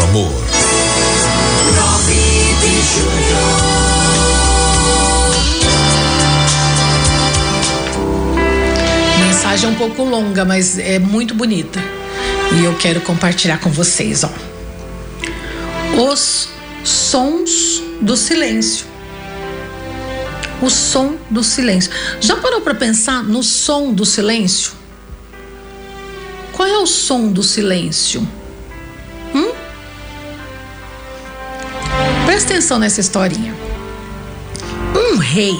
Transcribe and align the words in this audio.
Rádio 0.00 0.04
Amor. 0.04 0.32
9 1.76 2.12
de 2.60 2.72
julho. 2.90 3.40
Mensagem 9.26 9.68
um 9.68 9.74
pouco 9.74 10.02
longa, 10.04 10.44
mas 10.44 10.78
é 10.78 10.98
muito 10.98 11.34
bonita. 11.34 11.78
E 12.58 12.64
eu 12.64 12.74
quero 12.76 13.00
compartilhar 13.02 13.58
com 13.58 13.70
vocês, 13.70 14.24
ó. 14.24 14.30
Os 16.10 16.48
sons 16.82 17.82
do 18.00 18.16
silêncio. 18.16 18.86
O 20.62 20.70
som 20.70 21.16
do 21.28 21.44
silêncio. 21.44 21.90
Já 22.20 22.36
parou 22.36 22.62
para 22.62 22.74
pensar 22.74 23.22
no 23.22 23.42
som 23.42 23.92
do 23.92 24.06
silêncio? 24.06 24.72
Qual 26.52 26.68
é 26.68 26.78
o 26.78 26.86
som 26.86 27.28
do 27.28 27.42
silêncio? 27.42 28.26
Atenção 32.50 32.80
nessa 32.80 33.00
historinha. 33.00 33.54
Um 34.92 35.18
rei 35.18 35.54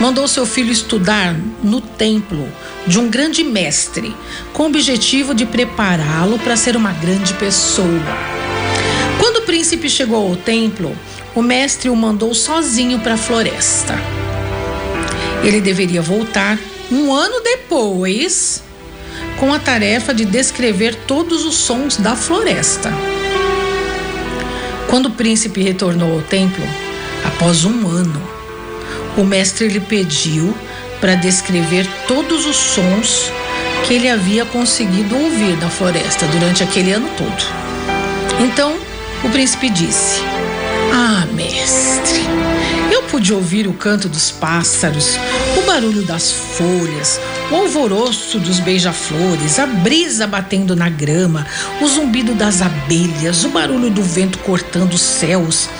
mandou 0.00 0.28
seu 0.28 0.46
filho 0.46 0.70
estudar 0.70 1.34
no 1.60 1.80
templo 1.80 2.48
de 2.86 3.00
um 3.00 3.10
grande 3.10 3.42
mestre, 3.42 4.14
com 4.52 4.62
o 4.62 4.66
objetivo 4.66 5.34
de 5.34 5.44
prepará-lo 5.44 6.38
para 6.38 6.56
ser 6.56 6.76
uma 6.76 6.92
grande 6.92 7.34
pessoa. 7.34 7.88
Quando 9.18 9.38
o 9.38 9.42
príncipe 9.42 9.90
chegou 9.90 10.28
ao 10.28 10.36
templo, 10.36 10.96
o 11.34 11.42
mestre 11.42 11.88
o 11.88 11.96
mandou 11.96 12.32
sozinho 12.32 13.00
para 13.00 13.14
a 13.14 13.18
floresta. 13.18 13.98
Ele 15.42 15.60
deveria 15.60 16.00
voltar 16.00 16.60
um 16.92 17.12
ano 17.12 17.40
depois 17.42 18.62
com 19.36 19.52
a 19.52 19.58
tarefa 19.58 20.14
de 20.14 20.24
descrever 20.24 20.94
todos 21.08 21.44
os 21.44 21.56
sons 21.56 21.96
da 21.96 22.14
floresta. 22.14 22.92
Quando 24.92 25.06
o 25.06 25.10
príncipe 25.12 25.62
retornou 25.62 26.12
ao 26.12 26.20
templo, 26.20 26.62
após 27.24 27.64
um 27.64 27.88
ano, 27.88 28.22
o 29.16 29.24
mestre 29.24 29.66
lhe 29.68 29.80
pediu 29.80 30.54
para 31.00 31.14
descrever 31.14 31.88
todos 32.06 32.44
os 32.44 32.56
sons 32.56 33.32
que 33.86 33.94
ele 33.94 34.06
havia 34.06 34.44
conseguido 34.44 35.16
ouvir 35.16 35.56
na 35.56 35.70
floresta 35.70 36.26
durante 36.26 36.62
aquele 36.62 36.92
ano 36.92 37.08
todo. 37.16 38.44
Então, 38.44 38.76
o 39.24 39.30
príncipe 39.30 39.70
disse: 39.70 40.20
Ah, 40.92 41.26
mestre, 41.32 42.20
eu 42.92 43.04
pude 43.04 43.32
ouvir 43.32 43.66
o 43.66 43.72
canto 43.72 44.10
dos 44.10 44.30
pássaros, 44.30 45.18
barulho 45.72 46.02
das 46.02 46.30
folhas, 46.30 47.18
o 47.50 47.56
alvoroço 47.56 48.38
dos 48.38 48.60
beija-flores, 48.60 49.58
a 49.58 49.64
brisa 49.64 50.26
batendo 50.26 50.76
na 50.76 50.90
grama, 50.90 51.46
o 51.80 51.88
zumbido 51.88 52.34
das 52.34 52.60
abelhas, 52.60 53.42
o 53.42 53.48
barulho 53.48 53.88
do 53.88 54.02
vento 54.02 54.36
cortando 54.40 54.92
os 54.92 55.00
céus. 55.00 55.70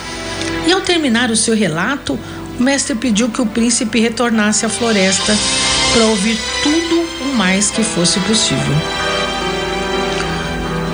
E 0.67 0.73
ao 0.73 0.81
terminar 0.81 1.31
o 1.31 1.37
seu 1.37 1.55
relato, 1.55 2.19
o 2.59 2.63
mestre 2.63 2.95
pediu 2.95 3.29
que 3.29 3.43
o 3.43 3.47
príncipe 3.47 4.01
retornasse 4.01 4.65
à 4.65 4.70
floresta 4.70 5.37
para 5.93 6.07
ouvir 6.07 6.39
tudo 6.63 7.07
o 7.20 7.37
mais 7.37 7.70
que 7.70 7.83
fosse 7.83 8.19
possível 8.20 8.75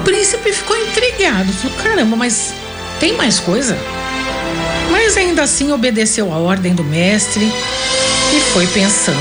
príncipe 0.05 0.53
ficou 0.53 0.77
intrigado. 0.77 1.53
Falou: 1.53 1.77
caramba, 1.77 2.17
mas 2.17 2.53
tem 2.99 3.13
mais 3.17 3.39
coisa? 3.39 3.79
Mas 4.91 5.17
ainda 5.17 5.43
assim 5.43 5.71
obedeceu 5.71 6.33
a 6.33 6.39
ordem 6.39 6.75
do 6.75 6.83
mestre 6.83 7.53
foi 8.41 8.67
pensando: 8.67 9.19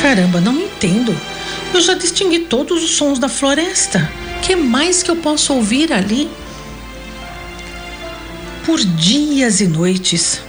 caramba, 0.00 0.40
não 0.40 0.60
entendo. 0.60 1.14
Eu 1.72 1.80
já 1.80 1.94
distingui 1.94 2.40
todos 2.40 2.82
os 2.82 2.90
sons 2.96 3.18
da 3.18 3.28
floresta. 3.28 4.10
Que 4.42 4.56
mais 4.56 5.02
que 5.02 5.10
eu 5.10 5.16
posso 5.16 5.52
ouvir 5.52 5.92
ali? 5.92 6.30
Por 8.64 8.78
dias 8.78 9.60
e 9.60 9.66
noites 9.66 10.40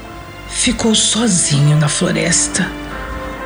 ficou 0.49 0.95
sozinho 0.95 1.77
na 1.77 1.89
floresta 1.89 2.79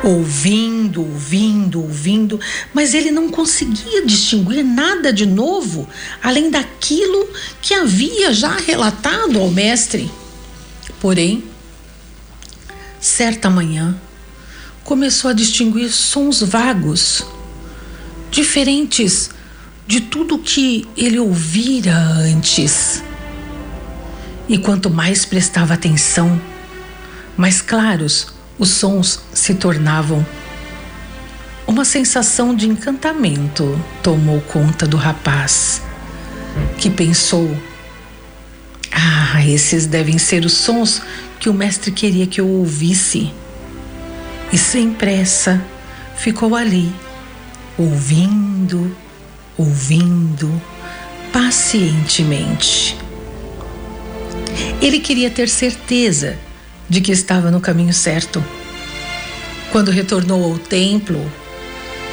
ouvindo, 0.04 1.00
ouvindo, 1.00 1.80
ouvindo, 1.80 2.38
mas 2.74 2.92
ele 2.92 3.10
não 3.10 3.30
conseguia 3.30 4.04
distinguir 4.04 4.62
nada 4.62 5.12
de 5.12 5.24
novo 5.24 5.88
além 6.22 6.50
daquilo 6.50 7.26
que 7.62 7.72
havia 7.72 8.32
já 8.32 8.54
relatado 8.54 9.38
ao 9.38 9.50
mestre. 9.50 10.10
Porém, 11.00 11.42
certa 13.04 13.50
manhã, 13.50 13.94
começou 14.82 15.30
a 15.30 15.34
distinguir 15.34 15.90
sons 15.90 16.40
vagos, 16.40 17.22
diferentes 18.30 19.30
de 19.86 20.00
tudo 20.00 20.38
que 20.38 20.88
ele 20.96 21.18
ouvira 21.18 21.94
antes. 21.94 23.02
E 24.48 24.56
quanto 24.56 24.88
mais 24.88 25.26
prestava 25.26 25.74
atenção, 25.74 26.40
mais 27.36 27.60
claros 27.60 28.28
os 28.58 28.70
sons 28.70 29.20
se 29.34 29.54
tornavam. 29.54 30.24
Uma 31.66 31.84
sensação 31.84 32.54
de 32.54 32.66
encantamento 32.66 33.78
tomou 34.02 34.40
conta 34.40 34.86
do 34.86 34.96
rapaz, 34.96 35.82
que 36.78 36.88
pensou: 36.88 37.54
Ah, 38.96 39.44
esses 39.44 39.86
devem 39.86 40.18
ser 40.18 40.44
os 40.44 40.52
sons 40.52 41.02
que 41.40 41.48
o 41.48 41.54
mestre 41.54 41.90
queria 41.90 42.28
que 42.28 42.40
eu 42.40 42.46
ouvisse. 42.46 43.32
E 44.52 44.56
sem 44.56 44.92
pressa 44.92 45.60
ficou 46.16 46.54
ali, 46.54 46.92
ouvindo, 47.76 48.96
ouvindo, 49.58 50.62
pacientemente. 51.32 52.96
Ele 54.80 55.00
queria 55.00 55.28
ter 55.28 55.48
certeza 55.48 56.38
de 56.88 57.00
que 57.00 57.10
estava 57.10 57.50
no 57.50 57.60
caminho 57.60 57.92
certo. 57.92 58.44
Quando 59.72 59.90
retornou 59.90 60.44
ao 60.44 60.58
templo, 60.58 61.20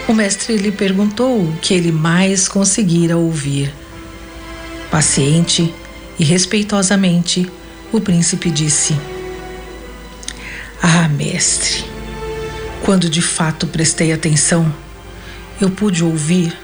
o 0.08 0.14
mestre 0.14 0.58
lhe 0.58 0.72
perguntou 0.72 1.41
o 1.41 1.58
que 1.62 1.75
ele 1.75 1.91
mais 1.91 2.47
conseguira 2.47 3.18
ouvir. 3.18 3.72
Paciente 4.90 5.72
e 6.22 6.24
respeitosamente, 6.24 7.52
o 7.92 8.00
príncipe 8.00 8.52
disse: 8.52 8.96
Ah, 10.80 11.08
mestre, 11.08 11.84
quando 12.86 13.09
de 13.09 13.24
fato 13.24 13.66
prestei 13.66 14.14
atenção, 14.14 14.72
eu 15.59 15.72
pude 15.72 16.04
ouvir 16.04 16.56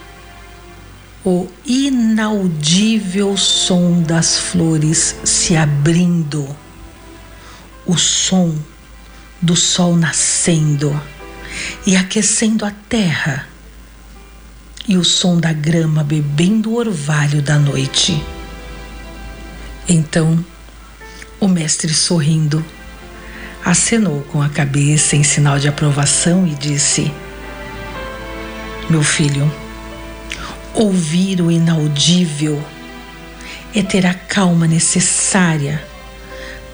o 1.25 1.47
inaudível 1.65 3.35
som 3.35 3.99
das 4.03 4.37
flores 4.37 5.15
se 5.23 5.55
abrindo 5.55 6.55
o 7.83 7.97
som 7.97 8.55
do 9.41 9.55
sol 9.55 9.95
nascendo 9.95 11.01
e 11.83 11.95
aquecendo 11.95 12.63
a 12.63 12.69
terra, 12.87 13.47
e 14.87 14.97
o 14.97 15.03
som 15.03 15.39
da 15.39 15.51
grama 15.51 16.03
bebendo 16.03 16.69
o 16.69 16.75
orvalho 16.75 17.41
da 17.41 17.57
noite. 17.57 18.36
Então, 19.89 20.43
o 21.39 21.47
mestre 21.47 21.93
sorrindo, 21.93 22.63
acenou 23.63 24.21
com 24.23 24.41
a 24.41 24.49
cabeça 24.49 25.15
em 25.15 25.23
sinal 25.23 25.59
de 25.59 25.67
aprovação 25.67 26.45
e 26.45 26.53
disse: 26.55 27.11
Meu 28.89 29.01
filho, 29.01 29.49
ouvir 30.73 31.41
o 31.41 31.49
inaudível 31.49 32.61
é 33.73 33.81
ter 33.81 34.05
a 34.05 34.13
calma 34.13 34.67
necessária 34.67 35.81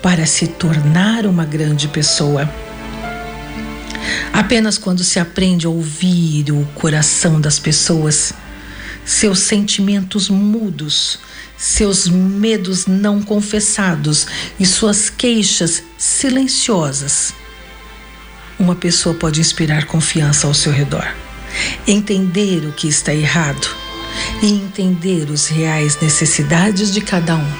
para 0.01 0.25
se 0.25 0.47
tornar 0.47 1.25
uma 1.25 1.45
grande 1.45 1.88
pessoa. 1.88 2.50
Apenas 4.34 4.78
quando 4.78 5.03
se 5.03 5.19
aprende 5.19 5.68
a 5.68 5.69
ouvir 5.69 6.51
o 6.51 6.66
coração 6.74 7.40
das 7.40 7.59
pessoas, 7.59 8.34
seus 9.05 9.39
sentimentos 9.39 10.29
mudos, 10.29 11.19
seus 11.57 12.07
medos 12.07 12.85
não 12.85 13.21
confessados 13.21 14.27
e 14.59 14.65
suas 14.65 15.09
queixas 15.09 15.83
silenciosas, 15.97 17.33
uma 18.59 18.75
pessoa 18.75 19.15
pode 19.15 19.41
inspirar 19.41 19.85
confiança 19.85 20.47
ao 20.47 20.53
seu 20.53 20.71
redor, 20.71 21.07
entender 21.88 22.65
o 22.65 22.71
que 22.71 22.88
está 22.88 23.13
errado 23.13 23.67
e 24.41 24.47
entender 24.51 25.29
os 25.29 25.47
reais 25.47 25.99
necessidades 26.01 26.94
de 26.94 27.01
cada 27.01 27.35
um. 27.35 27.51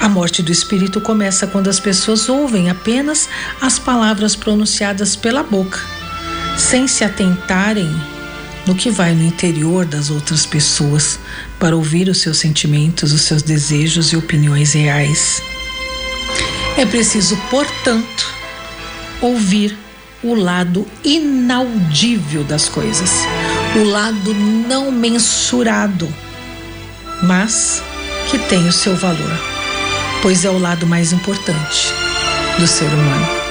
A 0.00 0.08
morte 0.08 0.42
do 0.42 0.52
espírito 0.52 1.00
começa 1.00 1.46
quando 1.46 1.68
as 1.68 1.80
pessoas 1.80 2.28
ouvem 2.28 2.68
apenas 2.68 3.28
as 3.60 3.78
palavras 3.78 4.36
pronunciadas 4.36 5.16
pela 5.16 5.42
boca, 5.42 5.80
sem 6.56 6.86
se 6.86 7.02
atentarem 7.02 7.90
no 8.66 8.74
que 8.74 8.90
vai 8.90 9.14
no 9.14 9.22
interior 9.22 9.84
das 9.84 10.10
outras 10.10 10.44
pessoas 10.44 11.18
para 11.58 11.76
ouvir 11.76 12.08
os 12.08 12.20
seus 12.20 12.38
sentimentos, 12.38 13.12
os 13.12 13.22
seus 13.22 13.42
desejos 13.42 14.12
e 14.12 14.16
opiniões 14.16 14.72
reais. 14.72 15.40
É 16.76 16.84
preciso, 16.84 17.36
portanto, 17.50 18.34
ouvir 19.20 19.76
o 20.22 20.34
lado 20.34 20.86
inaudível 21.04 22.42
das 22.44 22.68
coisas, 22.68 23.10
o 23.76 23.84
lado 23.84 24.34
não 24.34 24.90
mensurado 24.90 26.12
mas 27.22 27.82
que 28.30 28.38
tem 28.38 28.66
o 28.66 28.72
seu 28.72 28.96
valor, 28.96 29.40
pois 30.22 30.44
é 30.44 30.50
o 30.50 30.58
lado 30.58 30.86
mais 30.86 31.12
importante 31.12 31.92
do 32.58 32.66
ser 32.66 32.86
humano. 32.86 33.45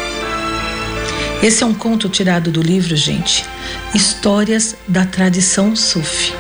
Esse 1.46 1.62
é 1.62 1.66
um 1.68 1.76
conto 1.76 2.10
tirado 2.10 2.50
do 2.50 2.60
livro, 2.60 2.96
gente, 2.96 3.46
Histórias 3.94 4.76
da 4.88 5.06
Tradição 5.06 5.76
Sufi. 5.76 6.34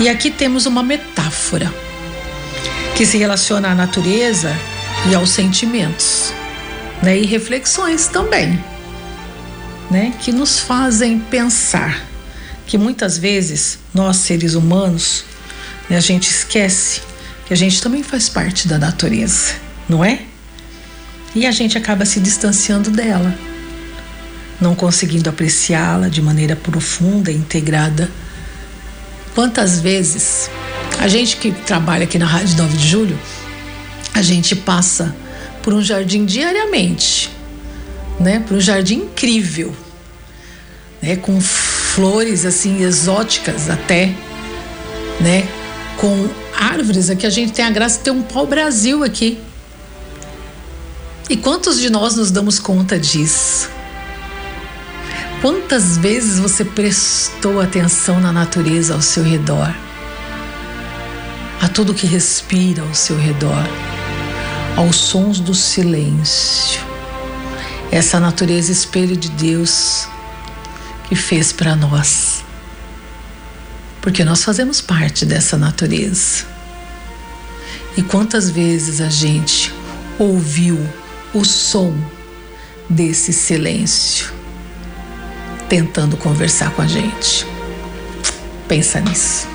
E 0.00 0.08
aqui 0.08 0.32
temos 0.32 0.66
uma 0.66 0.82
metáfora 0.82 1.72
que 2.96 3.06
se 3.06 3.16
relaciona 3.18 3.70
à 3.70 3.74
natureza 3.76 4.52
e 5.08 5.14
aos 5.14 5.30
sentimentos, 5.30 6.32
né? 7.04 7.16
E 7.16 7.24
reflexões 7.24 8.08
também, 8.08 8.58
né? 9.88 10.12
Que 10.20 10.32
nos 10.32 10.58
fazem 10.58 11.20
pensar 11.20 12.04
que 12.66 12.76
muitas 12.76 13.16
vezes 13.16 13.78
nós 13.94 14.16
seres 14.16 14.54
humanos, 14.54 15.24
né, 15.88 15.96
a 15.96 16.00
gente 16.00 16.28
esquece 16.28 17.00
que 17.46 17.54
a 17.54 17.56
gente 17.56 17.80
também 17.80 18.02
faz 18.02 18.28
parte 18.28 18.66
da 18.66 18.76
natureza, 18.76 19.54
não 19.88 20.04
é? 20.04 20.22
E 21.32 21.46
a 21.46 21.52
gente 21.52 21.78
acaba 21.78 22.04
se 22.04 22.18
distanciando 22.18 22.90
dela, 22.90 23.32
não 24.62 24.74
conseguindo 24.74 25.28
apreciá-la 25.28 26.08
de 26.08 26.22
maneira 26.22 26.54
profunda 26.54 27.30
e 27.30 27.36
integrada. 27.36 28.08
Quantas 29.34 29.80
vezes 29.80 30.48
a 30.98 31.08
gente 31.08 31.36
que 31.36 31.50
trabalha 31.50 32.04
aqui 32.04 32.18
na 32.18 32.26
Rádio 32.26 32.56
9 32.56 32.76
de 32.76 32.88
Julho, 32.88 33.18
a 34.14 34.22
gente 34.22 34.54
passa 34.54 35.14
por 35.62 35.74
um 35.74 35.82
jardim 35.82 36.24
diariamente, 36.24 37.30
né? 38.20 38.44
Por 38.46 38.56
um 38.56 38.60
jardim 38.60 38.96
incrível, 38.96 39.74
né? 41.00 41.16
Com 41.16 41.40
flores 41.40 42.44
assim 42.44 42.82
exóticas 42.82 43.68
até, 43.68 44.14
né? 45.20 45.48
Com 45.96 46.28
árvores 46.56 47.10
aqui 47.10 47.26
a 47.26 47.30
gente 47.30 47.52
tem 47.52 47.64
a 47.64 47.70
graça 47.70 47.98
de 47.98 48.04
ter 48.04 48.10
um 48.10 48.22
pau-brasil 48.22 49.02
aqui. 49.02 49.38
E 51.28 51.36
quantos 51.36 51.80
de 51.80 51.90
nós 51.90 52.16
nos 52.16 52.30
damos 52.30 52.58
conta 52.58 52.98
disso? 52.98 53.81
Quantas 55.42 55.98
vezes 55.98 56.38
você 56.38 56.64
prestou 56.64 57.60
atenção 57.60 58.20
na 58.20 58.32
natureza 58.32 58.94
ao 58.94 59.02
seu 59.02 59.24
redor? 59.24 59.74
A 61.60 61.66
tudo 61.66 61.92
que 61.92 62.06
respira 62.06 62.80
ao 62.80 62.94
seu 62.94 63.18
redor, 63.18 63.66
aos 64.76 64.94
sons 64.94 65.40
do 65.40 65.52
silêncio. 65.52 66.80
Essa 67.90 68.20
natureza 68.20 68.70
espelho 68.70 69.16
de 69.16 69.30
Deus 69.30 70.06
que 71.08 71.16
fez 71.16 71.52
para 71.52 71.74
nós. 71.74 72.44
Porque 74.00 74.22
nós 74.22 74.44
fazemos 74.44 74.80
parte 74.80 75.26
dessa 75.26 75.58
natureza. 75.58 76.44
E 77.96 78.02
quantas 78.04 78.48
vezes 78.48 79.00
a 79.00 79.08
gente 79.08 79.74
ouviu 80.20 80.78
o 81.34 81.44
som 81.44 81.92
desse 82.88 83.32
silêncio 83.32 84.41
tentando 85.72 86.18
conversar 86.18 86.70
com 86.74 86.82
a 86.82 86.86
gente? 86.86 87.46
Pensa 88.68 89.00
nisso. 89.00 89.51